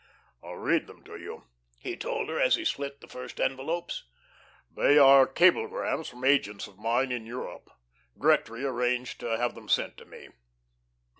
"I'll 0.41 0.55
read 0.55 0.87
them 0.87 1.03
to 1.03 1.15
you," 1.15 1.45
he 1.77 1.95
told 1.95 2.27
her 2.29 2.39
as 2.41 2.55
he 2.55 2.65
slit 2.65 3.01
the 3.01 3.07
first 3.07 3.39
envelopes. 3.39 4.03
"They 4.75 4.97
are 4.97 5.27
cablegrams 5.27 6.09
from 6.09 6.23
agents 6.23 6.65
of 6.65 6.79
mine 6.79 7.11
in 7.11 7.27
Europe. 7.27 7.69
Gretry 8.17 8.63
arranged 8.65 9.19
to 9.19 9.27
have 9.37 9.53
them 9.53 9.69
sent 9.69 9.97
to 9.97 10.05
me. 10.05 10.29